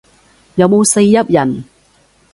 [0.55, 1.63] 有冇四邑人